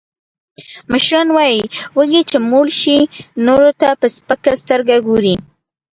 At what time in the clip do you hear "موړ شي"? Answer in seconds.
2.49-2.97